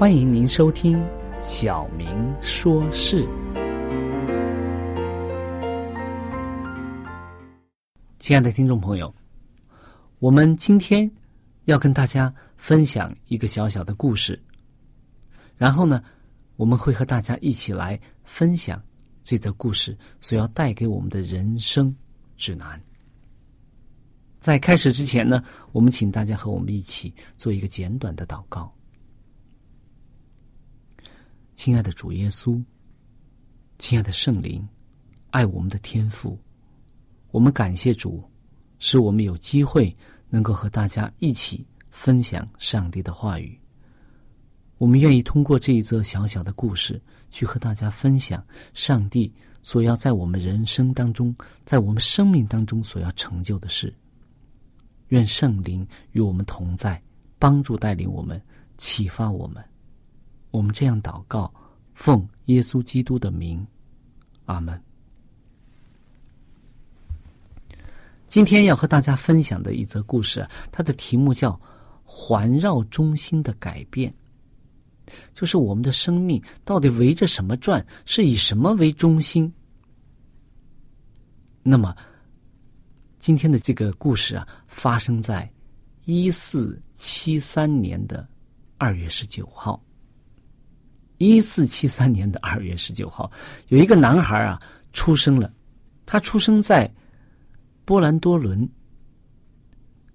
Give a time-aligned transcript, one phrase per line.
[0.00, 0.98] 欢迎您收听
[1.42, 3.22] 《小明说事》。
[8.18, 9.14] 亲爱的听众朋友，
[10.18, 11.08] 我们今天
[11.66, 14.42] 要跟大家分享一个小小的故事，
[15.58, 16.02] 然后呢，
[16.56, 18.82] 我们会和大家一起来分享
[19.22, 21.94] 这则故事所要带给我们的人生
[22.38, 22.82] 指南。
[24.38, 28.74] 在开始之前呢，我们请大家和我们一起做一个简短的祷告。
[31.62, 32.58] 亲爱的主耶稣，
[33.78, 34.66] 亲爱的圣灵，
[35.28, 36.38] 爱我们的天赋，
[37.32, 38.24] 我们感谢主，
[38.78, 39.94] 使我们有机会
[40.30, 43.60] 能够和大家一起分享上帝的话语。
[44.78, 46.98] 我们愿意通过这一则小小的故事，
[47.30, 49.30] 去和大家分享上帝
[49.62, 53.94] 所要在我们人生当中，在我们生命当中所要成就的事。
[55.08, 56.98] 愿圣灵与我们同在，
[57.38, 58.42] 帮助带领我们，
[58.78, 59.62] 启发我们。
[60.50, 61.52] 我们这样祷告，
[61.94, 63.64] 奉耶稣基督的名，
[64.46, 64.80] 阿门。
[68.26, 71.50] 今天要和大家分享的一则故事，它的题目叫
[72.04, 74.12] 《环绕中心的改变》，
[75.34, 79.52] 就是我们的生命到底围着什么转，是以什么为中心？
[81.62, 81.94] 那么，
[83.18, 85.48] 今天的这个故事啊，发生在
[86.06, 88.26] 一四七三年的
[88.78, 89.80] 二月十九号。
[91.20, 93.30] 一四七三年的二月十九号，
[93.68, 94.58] 有一个男孩啊
[94.94, 95.52] 出生了，
[96.06, 96.90] 他出生在
[97.84, 98.66] 波兰多伦，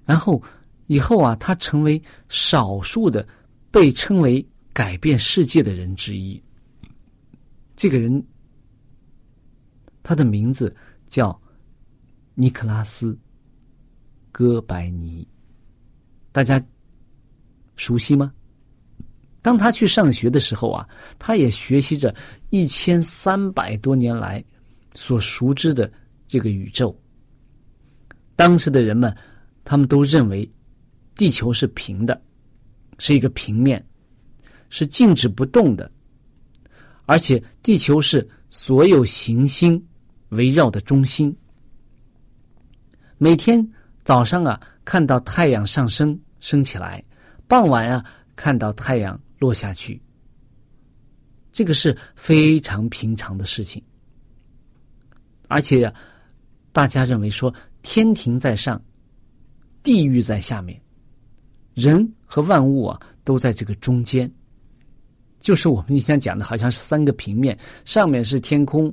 [0.04, 0.42] 然后
[0.88, 3.26] 以后啊，他成为少数的
[3.70, 4.44] 被称为
[4.74, 6.42] 改变世界的人之一。
[7.76, 8.26] 这个人，
[10.02, 11.40] 他的名字叫
[12.34, 13.14] 尼克拉斯·
[14.32, 15.28] 哥白尼，
[16.32, 16.60] 大家
[17.76, 18.34] 熟悉吗？
[19.46, 20.90] 当他去上学的时候啊，
[21.20, 22.12] 他也学习着
[22.50, 24.44] 一千三百多年来
[24.96, 25.88] 所熟知的
[26.28, 27.00] 这个宇宙。
[28.36, 29.16] 当时的人们，
[29.64, 30.52] 他们都认为
[31.14, 32.20] 地球是平的，
[32.98, 33.86] 是一个平面，
[34.72, 35.92] 是静止不动的，
[37.06, 39.80] 而且地球是所有行星
[40.30, 41.32] 围绕的中心。
[43.20, 43.64] 每天
[44.04, 47.04] 早上啊，看到太阳上升升起来，
[47.48, 48.04] 傍晚啊，
[48.36, 49.22] 看到太阳。
[49.46, 50.02] 落下去，
[51.52, 53.80] 这个是非常平常的事情，
[55.48, 55.94] 而且，
[56.72, 57.54] 大家认为说
[57.84, 58.82] 天庭在上，
[59.84, 60.82] 地狱在下面，
[61.76, 64.28] 人和万物啊都在这个中间，
[65.40, 67.56] 就是我们以前讲的，好像是三个平面，
[67.86, 68.92] 上面是天空，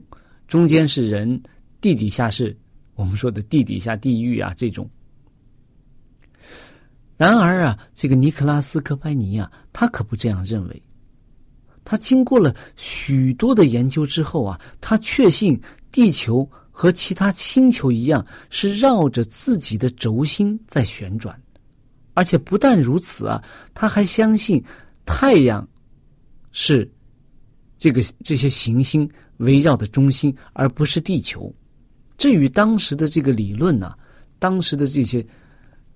[0.49, 1.43] 中间是人，
[1.81, 2.55] 地底下是
[2.95, 4.87] 我们说的地底下地狱啊这种
[7.17, 10.82] 然而啊，这个尼克拉斯·哥白尼啊，他可不这样认为。
[11.85, 15.61] 他经过了许多的研究之后啊，他确信
[15.91, 21.38] 地球和其他星球一样，是绕着自己的轴心在旋转。
[22.14, 23.43] 而且不但如此啊，
[23.75, 24.62] 他还相信
[25.05, 25.67] 太阳
[26.50, 26.91] 是
[27.79, 29.08] 这个这些行星
[29.38, 31.53] 围绕的中心，而不是地球。
[32.17, 33.97] 这与当时的这个理论呢，
[34.38, 35.26] 当时的这些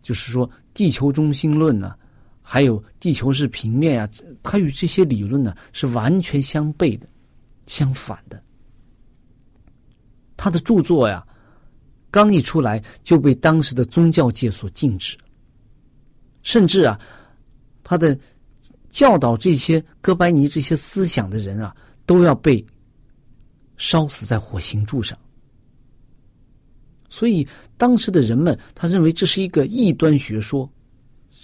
[0.06, 1.96] 就是说地球中心论呢。
[2.48, 4.08] 还有地球是平面啊，
[4.40, 7.08] 它与这些理论呢是完全相悖的、
[7.66, 8.40] 相反的。
[10.36, 11.26] 他的著作呀，
[12.08, 15.18] 刚一出来就被当时的宗教界所禁止，
[16.44, 16.96] 甚至啊，
[17.82, 18.16] 他的
[18.88, 21.74] 教导这些哥白尼这些思想的人啊，
[22.06, 22.64] 都要被
[23.76, 25.18] 烧死在火刑柱上。
[27.08, 30.70] 所以当时的人们，他认为这是一个异端学说。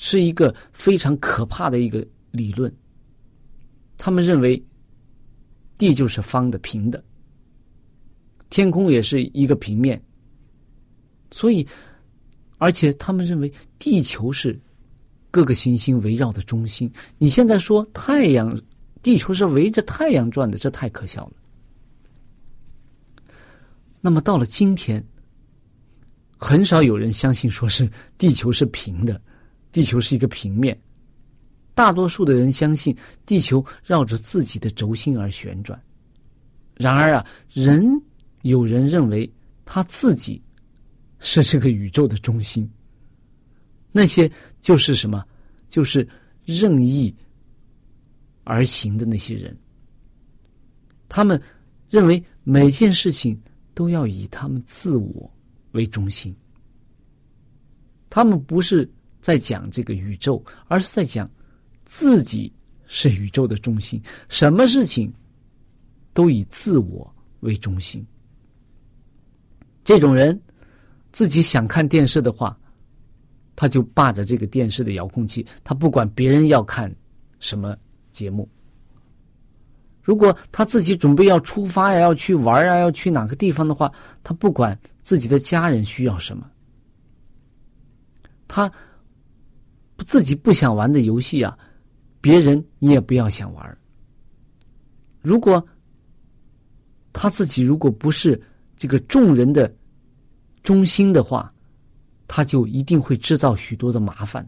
[0.05, 2.75] 是一个非常可怕的一个理论。
[3.97, 4.61] 他们认为，
[5.79, 7.05] 地就是方的、平的，
[8.51, 10.03] 天空也是一个平面。
[11.31, 11.65] 所以，
[12.59, 14.59] 而且他们认为地球是
[15.31, 16.93] 各个行星围绕的中心。
[17.17, 18.61] 你现在说太阳、
[19.05, 21.33] 地球是围着太阳转的，这太可笑了。
[24.01, 25.05] 那么到了今天，
[26.45, 29.21] 很少有人相信说是地球是平的。
[29.71, 30.77] 地球是一个平面，
[31.73, 32.95] 大多数的人相信
[33.25, 35.81] 地球绕着自己的轴心而旋转。
[36.75, 37.83] 然而啊，人
[38.43, 39.33] 有人认为
[39.65, 40.43] 他自己
[41.21, 42.69] 是这个宇宙的中心。
[43.93, 44.31] 那些
[44.61, 45.25] 就是什么？
[45.69, 46.07] 就是
[46.45, 47.15] 任意
[48.43, 49.57] 而行的那些人。
[51.09, 51.41] 他们
[51.89, 53.41] 认为每件事情
[53.75, 55.33] 都要以他们自我
[55.73, 56.35] 为中心。
[58.09, 58.91] 他们不是。
[59.23, 61.31] 在讲这个宇宙，而是在讲
[61.85, 62.53] 自己
[62.89, 65.15] 是宇宙的中心，什么事情
[66.13, 67.09] 都以自我
[67.39, 68.05] 为中心。
[69.85, 70.37] 这种人
[71.13, 72.59] 自己想看电视的话，
[73.55, 76.93] 他就霸着这个电视的遥控器，他不管别人要看
[77.39, 77.77] 什么
[78.11, 78.49] 节目。
[80.03, 86.51] 如果他自己准备要出发呀，要去玩啊，要去哪个地方的话，他不管自己的家人需要什么，
[88.47, 88.71] 他。
[90.05, 91.57] 自己不想玩的游戏啊，
[92.21, 93.79] 别人你也不要想玩。
[95.21, 95.65] 如果
[97.13, 98.41] 他自己如果不是
[98.77, 99.73] 这个众人的
[100.65, 101.55] 中心的话，
[102.27, 104.45] 他就一定会制造许多的麻烦。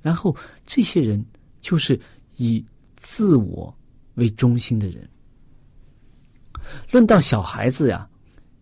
[0.00, 1.24] 然后这些人
[1.60, 2.00] 就是
[2.36, 2.64] 以
[2.98, 3.74] 自我
[4.14, 5.08] 为中心的人。
[6.90, 8.08] 论到小孩子呀，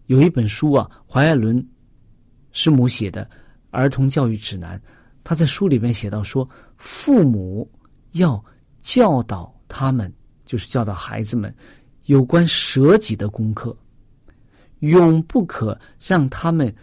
[0.06, 1.66] 有一本书啊，怀爱伦
[2.52, 3.28] 师母写的。
[3.70, 4.80] 儿童教育指南，
[5.22, 6.48] 他在书里面写到说，
[6.78, 7.70] 父母
[8.12, 8.42] 要
[8.80, 10.10] 教导他们，
[10.46, 11.54] 就是教导孩子们
[12.04, 13.76] 有关舍己的功课，
[14.78, 16.74] 永不可让他们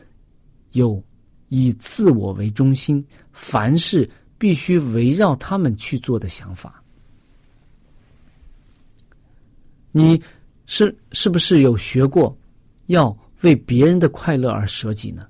[0.74, 1.04] 有
[1.48, 4.08] 以自我为中心，凡事
[4.38, 6.83] 必须围绕他们去做的想法。
[9.94, 10.22] 你
[10.66, 12.38] 是是不是有学过
[12.88, 15.26] 要为别人的快乐而舍己呢？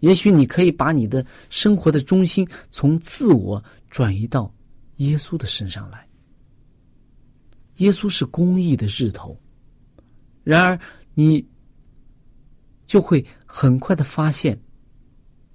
[0.00, 4.52] 也许你可以把你的生活的中心从自我转移到
[4.96, 6.06] 耶稣的身上来。
[7.76, 9.36] 耶稣是公义的日头，
[10.42, 10.78] 然而
[11.14, 11.44] 你
[12.86, 14.60] 就会很快的发现，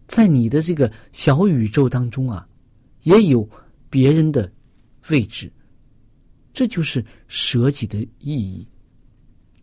[0.08, 2.48] 在你的这个小宇宙当中啊，
[3.01, 3.48] 也有
[3.89, 4.50] 别人的
[5.10, 5.51] 位置。
[6.53, 8.67] 这就是舍己的意义，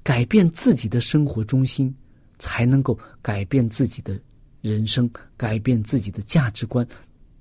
[0.02, 1.94] 改变自己的生活中心，
[2.38, 4.20] 才能够改变自己的。
[4.62, 6.86] 人生改变自己的价值观，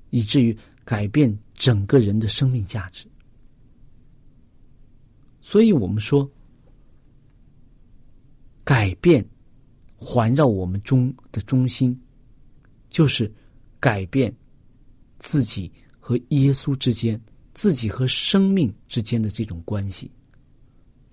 [0.10, 3.06] 以至于改变整个人的生命价值。
[5.41, 6.32] 所以我们说，
[8.63, 9.27] 改变
[9.98, 11.94] 环绕我们中的中心，
[12.88, 13.29] 就是
[13.82, 14.34] 改变
[15.18, 17.20] 自己和耶稣之间、
[17.53, 20.12] 自己和生命之间的这种关系。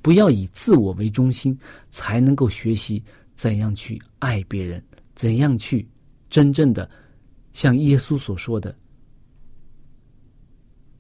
[0.03, 1.59] 不要以自我为中心，
[1.91, 3.03] 才能够学习
[3.35, 4.83] 怎样去爱别人，
[5.15, 5.89] 怎样去。
[6.29, 6.89] 真正的，
[7.53, 8.77] 像耶稣所说的，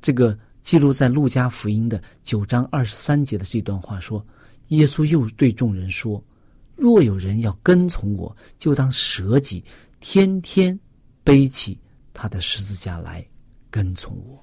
[0.00, 4.24] 这个记录在路加福音的九章二十三节的这段话说
[4.68, 6.24] ：“耶稣又对众人说，
[6.76, 9.64] 若有人要跟从我，就当舍己，
[9.98, 10.78] 天天
[11.22, 11.78] 背起
[12.12, 13.24] 他的十字架来
[13.70, 14.42] 跟从我。”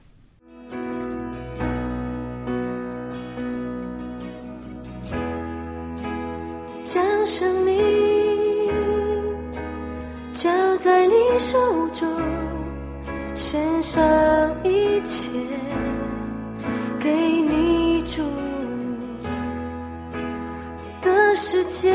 [6.84, 7.82] 将生命。
[10.34, 11.58] 交在你手
[11.94, 12.08] 中，
[13.36, 14.02] 献上
[14.64, 15.30] 一切
[17.00, 17.12] 给
[17.42, 18.22] 你主
[21.02, 21.92] 的世界，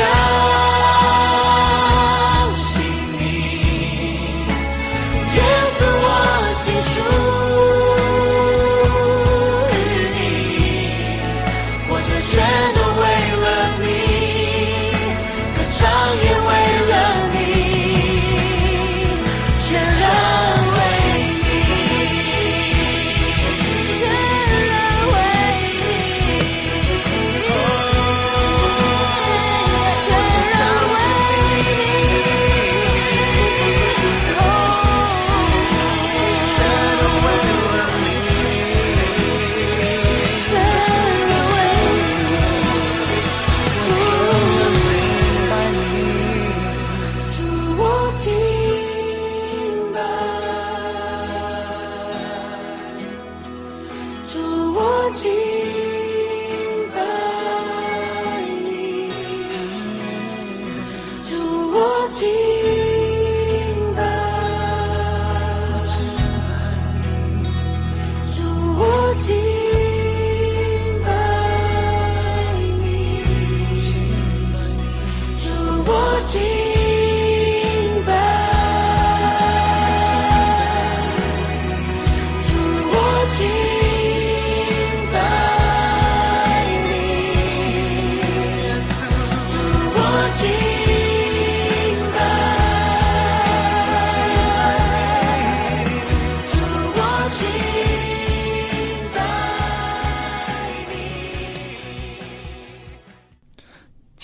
[0.00, 0.47] 我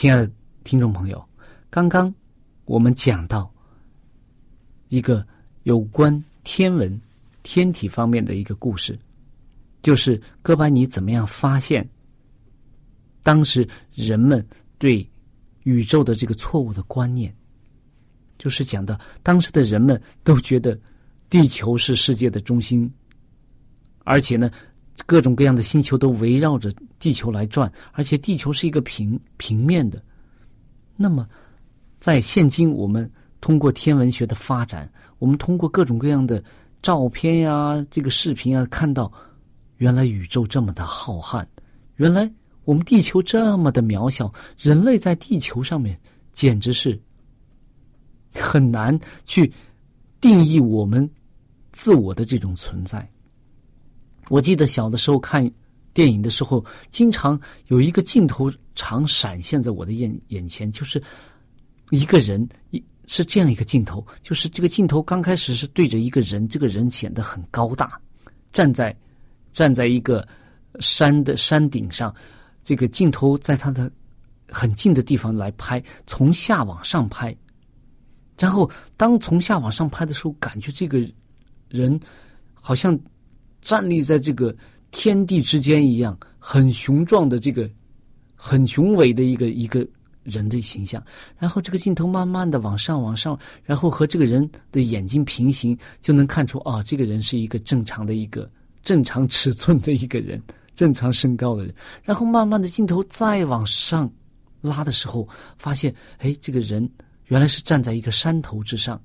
[0.04, 0.30] 亲爱的
[0.64, 1.26] 听众朋友，
[1.70, 2.14] 刚刚
[2.66, 3.50] 我们讲到
[4.90, 5.26] 一个
[5.62, 7.00] 有关天文、
[7.42, 8.98] 天体方面的一个故事，
[9.80, 11.88] 就是哥白尼怎么样发现
[13.22, 14.46] 当时人们
[14.76, 15.08] 对
[15.62, 17.34] 宇宙的这个错误的观念，
[18.36, 20.78] 就是讲到当时的人们都觉得
[21.30, 22.92] 地球是世界的中心，
[24.00, 24.50] 而且呢，
[25.06, 30.02] 各种各样的星球都围绕着地球来转，而且地球是一个平平面的。
[30.96, 31.28] 那么，
[31.98, 33.10] 在现今我们
[33.40, 36.42] 通过天文学的发展，我们通过各种各样的
[36.80, 39.12] 照片呀、这个视频啊，看到
[39.78, 41.44] 原来宇宙这么的浩瀚，
[41.96, 42.30] 原来
[42.64, 45.98] 我们地球这么的渺小，人类在地球上面
[46.32, 46.98] 简直是
[48.32, 49.52] 很难去
[50.20, 51.08] 定义我们
[51.72, 53.06] 自我的这种存在。
[54.28, 55.48] 我记得小的时候看
[55.92, 61.02] 电影的时候，经常有一个镜头常闪现在我的眼眼前，就是
[61.90, 68.00] 一个人一是这样一个镜头，就是这个镜头刚开始是对着一个人，这个人显得很高大，
[68.52, 68.96] 站在
[69.52, 70.26] 站在一个
[70.80, 72.12] 山的山顶上，
[72.64, 73.90] 这个镜头在他的
[74.48, 77.36] 很近的地方来拍，从下往上拍，
[78.38, 80.98] 然后当从下往上拍的时候，感觉这个
[81.68, 82.00] 人
[82.54, 82.98] 好像
[83.64, 84.54] 站立在这个
[84.92, 87.68] 天地之间一样，很雄壮的这个
[88.36, 89.84] 很雄伟的一个一个
[90.22, 91.02] 人的形象。
[91.38, 98.48] 然后这个镜头慢慢的往上往上，然后和这个人的眼睛平行，就能看出啊，这个人是一个正常的一个
[98.82, 100.40] 正常尺寸的一个人，
[100.76, 101.74] 正常身高的人。
[102.02, 104.08] 然后慢慢的镜头再往上
[104.60, 106.88] 拉的时候，发现哎，这个人
[107.28, 109.00] 原来是站在一个山头之上。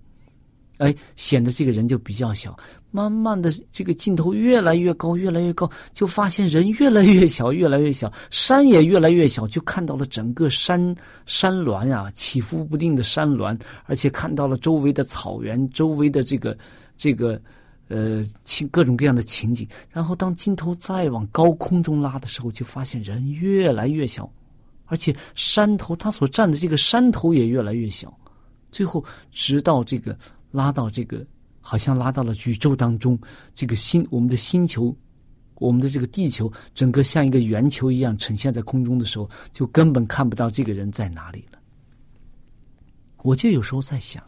[0.80, 2.58] 哎，显得这个人就比较小。
[2.90, 10.96] 慢慢的，这个镜头越来越高，越来越高，就发现人越来越小，越来越小，山也越来越小，就看到了整个山
[11.26, 13.56] 山峦呀，起伏不定的山峦，
[13.86, 16.58] 而且看到了周围的草原，周围的这个
[16.98, 17.40] 这个
[17.90, 19.68] 呃情各种各样的情景。
[19.92, 24.28] 然后，当镜头再往高空中拉的时候，就发现人越来越小，
[24.86, 28.12] 而且山头他所站的这个山头也越来越小，
[28.72, 30.18] 最后直到这个。
[30.52, 31.26] 拉到这个，
[31.62, 33.20] 好像拉到了宇宙当中，
[33.54, 34.96] 这个星，我们的星球，
[35.56, 41.60] 我们的这个地球，整个像一个圆球一样呈现在空中的时候，就根本看不到这个人在哪里了。
[43.24, 44.24] 我就有时候在想，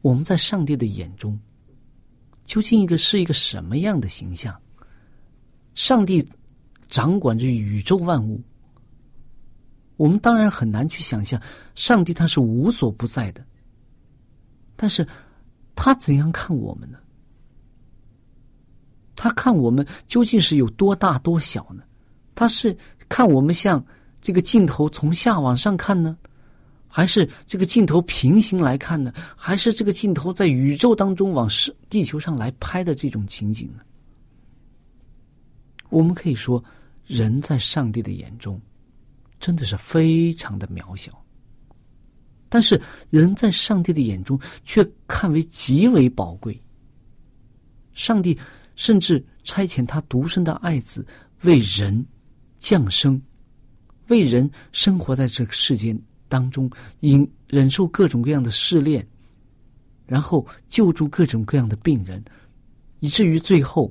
[0.00, 1.38] 我们在上帝的眼中，
[2.44, 4.58] 究竟一个是一个什么样的形象？
[5.74, 6.26] 上帝
[6.88, 8.42] 掌管着宇宙万物，
[9.96, 11.40] 我们当然很难去想象，
[11.74, 13.44] 上帝他是无所不在的。
[14.82, 15.06] 但是，
[15.76, 16.98] 他怎样看我们呢？
[19.14, 21.84] 他看我们究竟是有多大多小呢？
[22.34, 22.76] 他是
[23.08, 23.84] 看我们像
[24.20, 26.18] 这个镜头从下往上看呢，
[26.88, 29.12] 还是这个镜头平行来看呢？
[29.36, 33.84] 还是这个镜头在宇宙当中往是地球上来拍的这种情景呢？
[35.90, 36.60] 我们可以说，
[37.06, 38.60] 人在上帝的眼中，
[39.38, 41.21] 真的是非常的渺小。
[42.54, 42.78] 但是，
[43.08, 46.60] 人在上帝的眼中却看为极为宝贵。
[47.94, 48.38] 上帝
[48.76, 51.06] 甚至差遣他独生的爱子
[51.44, 52.04] 为人
[52.58, 53.18] 降生，
[54.08, 55.98] 为人生活在这个世间
[56.28, 59.06] 当中，因忍受各种各样的试炼，
[60.06, 62.22] 然后救助各种各样的病人，
[63.00, 63.90] 以至于最后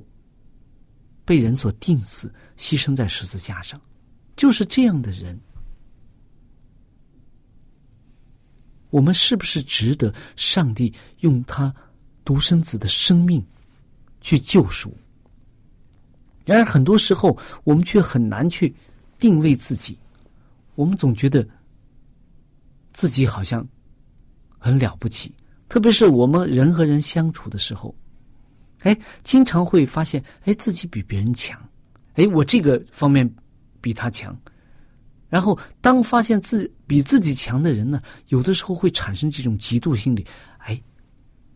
[1.24, 3.80] 被人所钉死，牺牲在十字架上。
[4.36, 5.36] 就是这样的人。
[8.92, 11.74] 我们是不是值得上帝用他
[12.26, 13.42] 独生子的生命
[14.20, 14.94] 去救赎？
[16.44, 18.72] 然而，很多时候我们却很难去
[19.18, 19.98] 定位自己。
[20.74, 21.46] 我们总觉得
[22.92, 23.66] 自己好像
[24.58, 25.34] 很了不起，
[25.70, 27.94] 特别是我们人和人相处的时候，
[28.80, 31.58] 哎，经常会发现，哎，自己比别人强，
[32.14, 33.28] 哎，我这个方面
[33.80, 34.36] 比他强。
[35.32, 40.26] 然后，当发现自比自己强的人呢，有的时候会产生这种嫉妒心理。
[40.58, 40.78] 哎，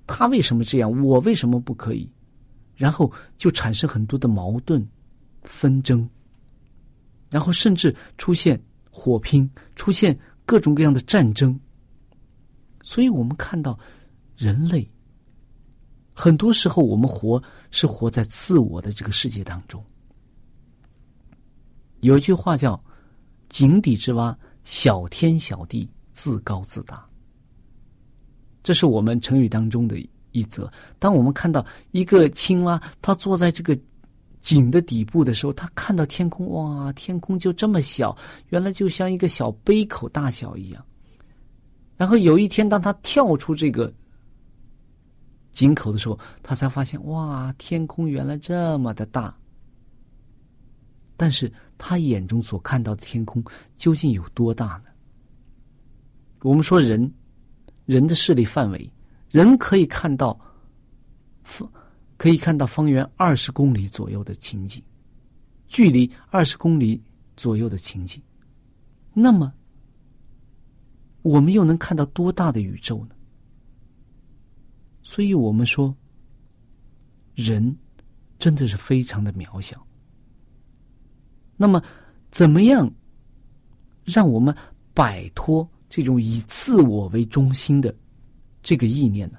[0.06, 0.90] 他为什么这样？
[1.04, 2.10] 我为什么不可以？
[2.74, 4.82] 然后就产生很多的矛盾、
[5.42, 6.08] 纷争，
[7.30, 8.58] 然后甚至出现
[8.90, 11.60] 火拼，出现各种各样的战争。
[12.82, 13.78] 所以我们看到，
[14.38, 14.90] 人类
[16.14, 19.84] 很多时候我们活是活在自我的这个世界当中。
[22.00, 22.82] 有一句话叫。
[23.48, 27.04] 井底之蛙，小天小地，自高自大。
[28.62, 29.96] 这是我们成语当中的
[30.32, 30.70] 一则。
[30.98, 33.78] 当我们看到一个青蛙，它坐在这个
[34.40, 38.16] 井的底部的时候，它看到天空，哇，天空就这么小，
[38.48, 40.84] 原来就像一个小杯口大小一样。
[41.96, 43.92] 然后有一天，当他跳出这个
[45.52, 49.34] 井口的时候，他才发现，哇，天空原来这么的大。
[51.16, 53.42] 但是他眼中所看到的天空
[53.74, 54.90] 究竟有多大呢？
[56.42, 57.10] 我们说人，
[57.86, 58.90] 人的视力范围，
[59.30, 60.38] 人可以看到
[61.42, 61.68] 方，
[62.18, 64.82] 可以看到方圆二十公里左右的情景，
[65.66, 67.02] 距离二十公里
[67.36, 68.22] 左右的情景。
[69.14, 69.52] 那么，
[71.22, 73.14] 我们又能看到多大的宇宙呢？
[75.02, 75.96] 所以我们说，
[77.34, 77.74] 人
[78.38, 79.85] 真的是非常的渺小。
[81.56, 81.82] 那么，
[82.30, 82.90] 怎么样
[84.04, 84.54] 让我们
[84.92, 87.94] 摆脱这种以自我为中心的
[88.62, 89.38] 这个意念呢？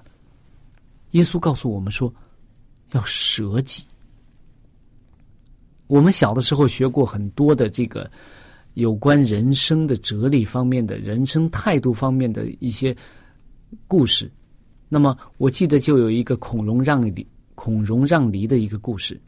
[1.12, 2.13] 耶稣告诉我们说，
[2.91, 3.84] 要舍己。
[5.88, 8.10] 我们小的时候学过很多的这个
[8.73, 12.95] 有关人生的哲理方面的人生态度方面的一些
[13.88, 14.30] 故事。
[14.89, 17.25] 那么，我记得就有一个孔融让梨、
[17.56, 19.19] 孔融让梨的一个故事。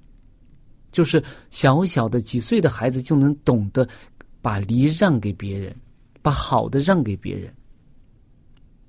[0.91, 3.87] 就是小小的几岁的孩子就能懂得
[4.41, 5.75] 把梨让给别人，
[6.21, 7.53] 把好的让给别人。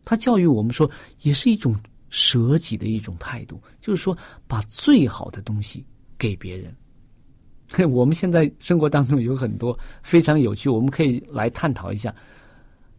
[0.04, 0.90] 他教育我们说，
[1.22, 5.84] 也是一种舍己的一种态度，就是说把最好的东西
[6.18, 6.74] 给别人。
[7.88, 12.12] 我们现在生活当中有很多非常有趣，我们可以来探讨一下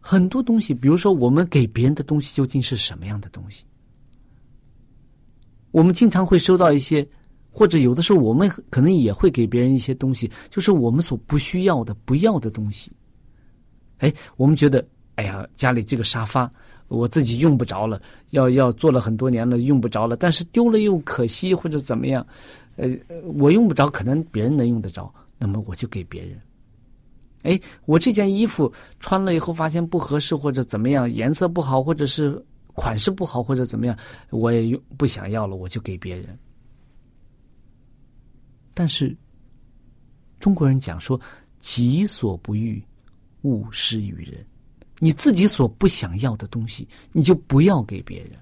[0.00, 0.72] 很多东西。
[0.72, 3.64] 比如说，我们给别人的东西究竟是什么样的东西？
[5.72, 7.06] 我们经常会收到一些，
[7.52, 12.90] 或者有的时候我们可能也会给别人一些东西，就是我们所不需要的、不要的东西。
[13.98, 14.84] 哎，我们觉得，
[15.16, 16.50] 哎呀，家里这个沙发。
[16.88, 17.98] 我自己用不着了，
[18.30, 20.14] 要要做了很多年了，用不着了。
[20.14, 22.26] 但是丢了又可惜，或者怎么样？
[22.76, 22.90] 呃，
[23.34, 26.38] 我用不着，可能别人能用得着，那么我就给别人。
[27.44, 33.96] 哎，我这件衣服穿了以后发现不合适，或者怎么样，颜色不好，或者是款式不好，或者怎么样，
[34.28, 36.38] 我也用不想要了，我就给别人。
[38.74, 39.16] 但是
[40.38, 41.20] 中国人讲说
[41.58, 42.82] ：“己所不欲，
[43.42, 44.44] 勿施于人。”
[44.98, 48.38] 你自己所不想要的东西，你就不要给别人。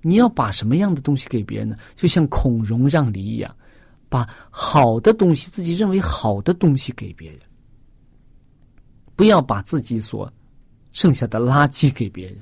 [0.00, 1.76] 你要把什么样的东西给别人呢？
[1.94, 3.56] 就像孔融让梨一样，
[4.08, 7.40] 把好的东西，自己认为好的东西给别人，
[9.14, 10.32] 不要把自己所
[10.92, 12.38] 剩下的垃圾给别人。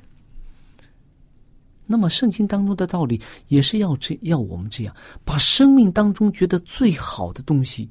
[1.86, 4.94] 那么，圣经当中的道理也是要这要我们这样，
[5.24, 7.88] 把生命当中觉得最好的东西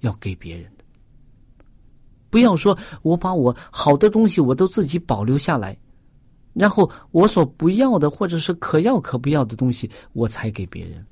[0.00, 0.84] 要给别人的。
[2.30, 5.74] 不要说，我把我好的东西我都自己保留下来，
[6.52, 11.02] 然后我所不要的或者是可要可不要的东西，我才给别人。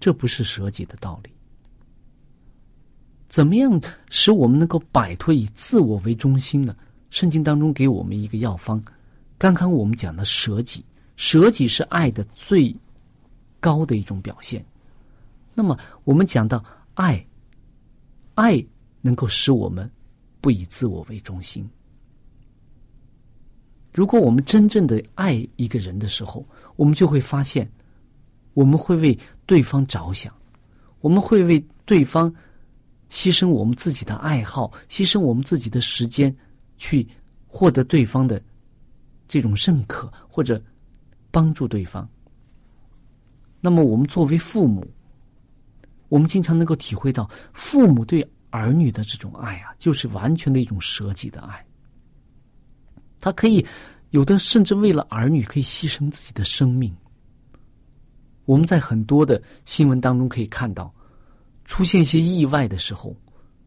[0.00, 1.30] 这不是舍己的道理。
[3.28, 6.74] 怎么样使我们能够摆脱以自我为中心呢？
[7.10, 8.82] 圣经当中给我们一个药方。
[9.38, 10.84] 刚刚我们讲的舍己，
[11.20, 12.74] 舍己是爱的最
[13.60, 14.64] 高的一种表现。
[15.52, 17.22] 那么我们讲到爱，
[18.36, 18.64] 爱
[19.02, 19.88] 能够使我们。
[20.42, 21.68] 不以自我为中心。
[23.92, 26.42] 如果我们真正的爱一个人的时候，
[26.76, 27.70] 我们就会发现，
[28.54, 30.34] 我们会为对方着想，
[31.02, 32.34] 我们会为对方
[33.10, 36.34] 牺牲我们自己的爱好，牺牲我们自己的时间，
[36.78, 37.06] 去
[37.46, 38.42] 获得对方的
[39.28, 40.58] 这种认可，或者
[41.30, 42.08] 帮助对方。
[43.60, 44.86] 那么，我们作为父母，
[46.08, 48.26] 我们经常能够体会到父母对。
[48.52, 51.64] 儿女的这种爱啊，就是完全的一种舍己的爱。
[53.20, 53.64] 他可以
[54.10, 56.92] 有的甚至为了儿女可以牺牲自己的生命。
[58.46, 60.92] 我们在很多的新闻当中可以看到，
[61.64, 63.14] 出现一些意外的时候，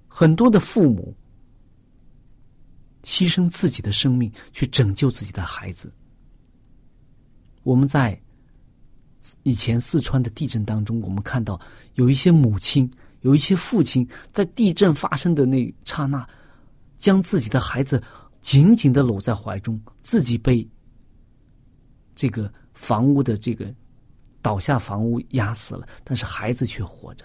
[0.10, 1.16] 很多的父母
[3.04, 5.90] 牺牲自己的生命去拯救自己的孩子。
[7.64, 8.20] 我们在
[9.44, 11.60] 以前四川的地震当中，我们看到
[11.96, 12.90] 有一些母亲。
[13.24, 16.28] 有一些父亲在地震发生的那刹那，
[16.98, 18.04] 将自己的孩子
[18.42, 20.68] 紧紧的搂在怀中，自己被
[22.14, 23.74] 这个房屋的这个
[24.42, 27.24] 倒下房屋压死了，但是孩子却活着。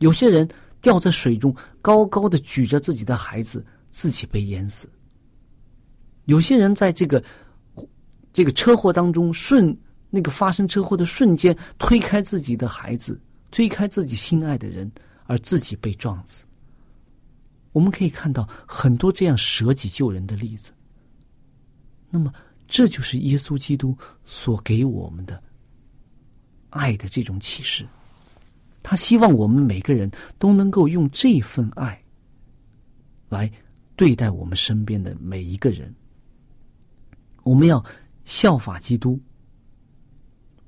[0.00, 0.46] 有些人
[0.82, 4.86] 掉在水中，高高的举着自己的孩子，自己被淹死。
[6.26, 7.24] 有些人在这个
[8.40, 9.76] 这个车祸当中，瞬
[10.08, 14.90] 那个发生车祸的瞬间，推开自己的孩子，推开自己心爱的人。
[15.26, 16.44] 而自己被撞死，
[17.70, 20.72] 我们可以看到很多这样舍己救人的例子。
[22.08, 22.32] 那么，
[22.66, 25.40] 这就是耶稣基督所给我们的
[26.70, 27.86] 爱的这种启示。
[28.82, 32.02] 他希望我们每个人都能够用这份爱
[33.28, 33.48] 来
[33.94, 35.94] 对待我们身边的每一个人。
[37.44, 37.84] 我们要
[38.24, 39.20] 效法基督。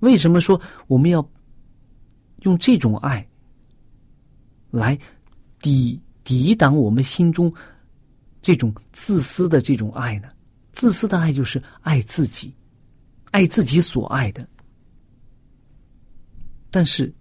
[0.01, 1.27] 为什么说我们要
[2.41, 3.27] 用这种爱？
[4.71, 4.99] 来
[5.61, 7.53] 抵抵挡我们心中
[8.41, 10.29] 这种自私的这种爱呢？
[10.73, 12.55] 自私的爱就是爱自己，
[13.31, 14.49] 爱自己所爱的。
[16.71, 17.15] 但是，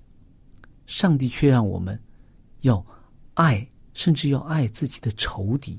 [0.86, 2.02] 上帝却让我们
[2.62, 2.84] 要
[3.34, 5.78] 爱，甚至要爱自己的仇敌，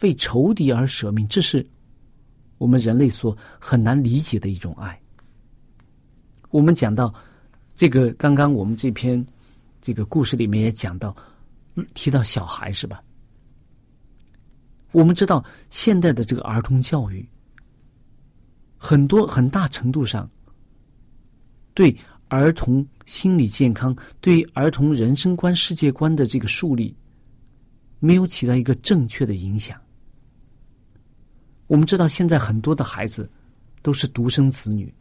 [0.00, 1.26] 为仇敌而舍命。
[1.28, 1.64] 这是
[2.62, 4.96] 我们人类所很难理解的一种爱。
[6.50, 7.12] 我们讲到
[7.74, 9.26] 这个，刚刚我们这篇。
[9.84, 11.12] 这个故事里面也讲到，
[11.92, 13.02] 提到小孩是吧？
[14.92, 17.28] 我们知道现在的这个儿童教育，
[18.76, 20.30] 很多很大程度上
[21.74, 21.96] 对
[22.28, 26.94] 儿童心理健康、对儿童人生观、世界观的这个树立，
[27.98, 29.76] 没有起到一个正确的影响。
[31.72, 33.26] 我们知道现在很多的孩子
[33.80, 34.92] 都是独生子女，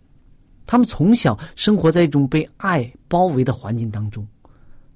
[0.65, 4.25] 他们从小生活在一种被爱包围的环境当中。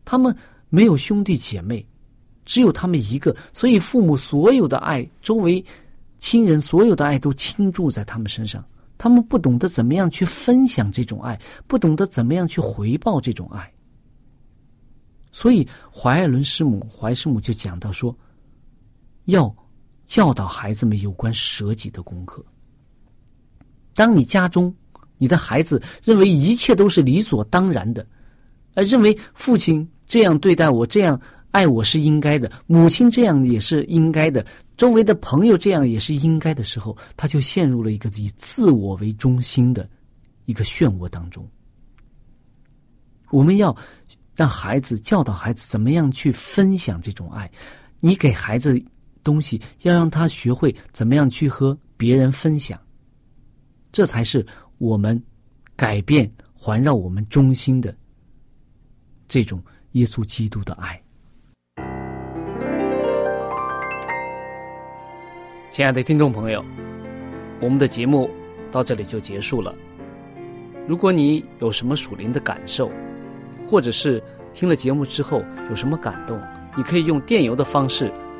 [0.05, 0.33] 他们
[0.69, 1.85] 没有兄弟姐妹，
[2.45, 5.61] 只有他们一个，所以父母所有的爱，周围
[6.17, 8.63] 亲人所有的爱都倾注在他们身上。
[8.97, 13.69] 他们不懂得怎么样去分享这种爱，不懂得怎么样去回报这种爱。
[15.33, 18.17] 所以怀爱伦师母、怀师母就讲到说，
[19.25, 19.53] 要
[20.05, 22.43] 教导孩子们有关舍己的功课。
[23.93, 24.73] 当你家中
[25.17, 28.05] 你的孩子认为一切都是理所当然的，
[28.73, 31.19] 呃，认为父亲这样对待我，这样
[31.51, 34.45] 爱我是应该的，母亲这样也是应该的，
[34.77, 39.89] 周围的朋友这样也是应该的时候，他就陷入了一个以自我为中心的
[40.45, 41.47] 一个漩涡当中。
[43.31, 43.75] 我们要。
[44.37, 47.49] 让孩子教导孩子怎么样去分享这种爱，
[48.01, 48.77] 你给孩子
[49.25, 52.79] 东西，要让他学会怎么样去和别人分享，
[53.91, 54.45] 这才是
[54.77, 55.21] 我们
[55.75, 57.93] 改变环绕我们中心的
[59.27, 59.61] 这种
[59.93, 61.01] 耶稣基督的爱。
[65.71, 66.63] 亲爱的听众朋友，
[67.59, 68.29] 我们的节目
[68.71, 69.75] 到这里就结束了。
[70.87, 72.91] 如果你有什么属灵的感受，
[73.67, 74.21] 或者是
[74.53, 76.39] 听了节目之后有什么感动，
[76.77, 78.09] 你可以用电邮的方式